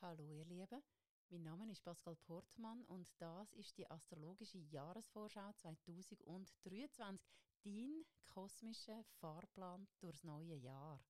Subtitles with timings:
[0.00, 0.80] Hallo ihr Lieben,
[1.28, 7.20] mein Name ist Pascal Portmann und das ist die astrologische Jahresvorschau 2023,
[7.64, 11.02] dein kosmischer Fahrplan durchs neue Jahr.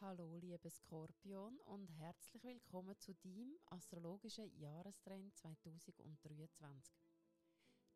[0.00, 6.92] Hallo liebe Skorpion und herzlich willkommen zu deinem astrologischen Jahrestrend 2023.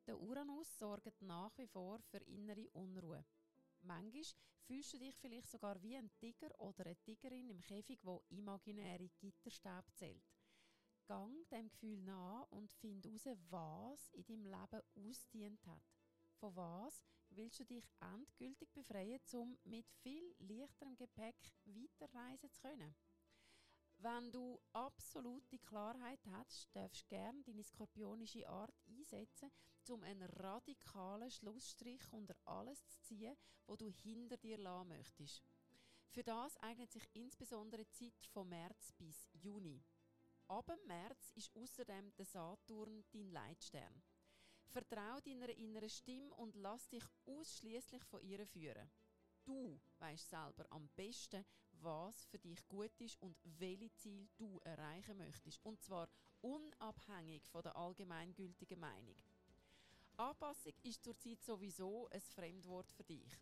[0.07, 3.25] Der Uranus sorgt nach wie vor für innere Unruhe.
[3.85, 4.25] Manchmal
[4.67, 9.11] fühlst du dich vielleicht sogar wie ein Tiger oder eine Tigerin im Käfig, wo imaginäre
[9.21, 10.25] Gitterstäbe zählt.
[11.07, 15.83] Gang dem Gefühl nach und find heraus, was in deinem Leben ausdient hat.
[16.37, 22.95] Von was willst du dich endgültig befreien, um mit viel leichterem Gepäck weiterreisen zu können?
[23.99, 29.51] Wenn du absolute Klarheit hast, darfst du gerne deine skorpionische Art einsetzen,
[29.89, 35.43] um einen radikalen Schlussstrich unter alles zu ziehen, wo du hinter dir lassen möchtest.
[36.11, 39.83] Für das eignet sich insbesondere die Zeit von März bis Juni.
[40.49, 44.03] Ab März ist außerdem der Saturn dein Leitstern.
[44.67, 48.91] Vertrau deiner inneren Stimme und lass dich ausschließlich von ihr führen.
[49.45, 51.45] Du weißt selber am besten,
[51.85, 55.65] was für dich gut ist und welche Ziel du erreichen möchtest.
[55.65, 56.09] Und zwar
[56.41, 59.17] unabhängig von der allgemeingültigen Meinung.
[60.17, 63.39] Anpassung ist zurzeit sowieso ein Fremdwort für dich.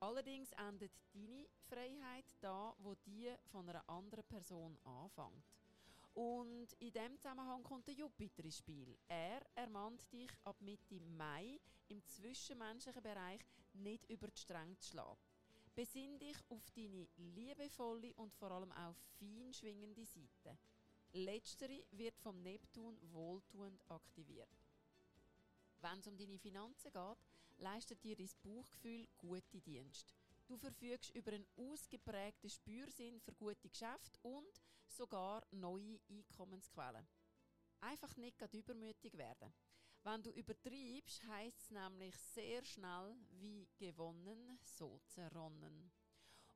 [0.00, 5.44] Allerdings endet deine Freiheit da, wo die von einer anderen Person anfängt.
[6.14, 8.96] Und in dem Zusammenhang kommt der Jupiter ins Spiel.
[9.08, 13.40] Er ermahnt dich ab Mitte Mai im zwischenmenschlichen Bereich
[13.72, 15.33] nicht über die Stränge zu schlagen.
[15.74, 20.56] Besinn dich auf deine liebevolle und vor allem auch fein schwingende Seite.
[21.12, 24.48] Letztere wird vom Neptun wohltuend aktiviert.
[25.80, 27.18] Wenn es um deine Finanzen geht,
[27.58, 30.14] leistet dir dein Bauchgefühl gute Dienste.
[30.46, 37.06] Du verfügst über einen ausgeprägten Spürsinn für gute Geschäfte und sogar neue Einkommensquellen.
[37.80, 39.52] Einfach nicht übermütig werden.
[40.06, 45.90] Wenn du übertreibst, heißt es nämlich sehr schnell wie gewonnen, so zerronnen.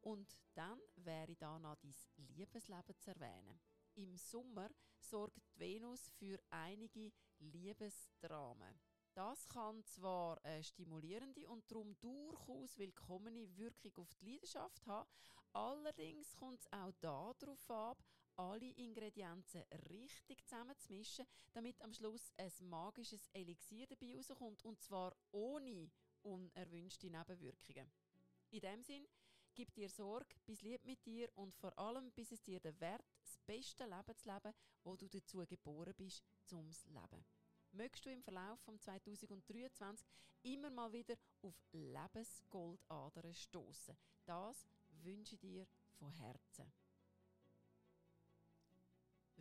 [0.02, 1.94] Und dann wäre da noch dein
[2.36, 3.58] Liebesleben zu erwähnen.
[3.94, 8.78] Im Sommer sorgt die Venus für einige Liebesdramen.
[9.14, 15.08] Das kann zwar eine stimulierende und darum durchaus willkommene Wirkung auf die Leidenschaft haben,
[15.54, 18.04] allerdings kommt es auch darauf ab,
[18.38, 25.90] alle Ingredienzen richtig zusammenzumischen, damit am Schluss ein magisches Elixier dabei rauskommt und zwar ohne
[26.22, 27.90] unerwünschte Nebenwirkungen.
[28.50, 29.06] In dem Sinn,
[29.54, 33.04] gib dir Sorge, bis lieb mit dir und vor allem, bis es dir den Wert,
[33.22, 37.24] das beste Leben zu leben, wo du dazu geboren bist, zum Leben
[37.72, 40.06] möchtest du im Verlauf von 2023
[40.42, 43.96] immer mal wieder auf Lebensgoldadern stoßen.
[44.24, 44.66] Das
[45.02, 45.66] wünsche ich dir
[45.98, 46.72] von Herzen.